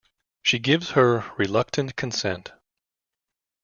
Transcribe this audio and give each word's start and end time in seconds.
She 0.41 0.57
gives 0.57 0.89
her 0.93 1.31
reluctant 1.37 1.95
consent. 1.95 2.53